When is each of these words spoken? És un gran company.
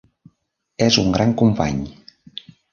És 0.85 0.97
un 1.03 1.13
gran 1.17 1.37
company. 1.43 1.79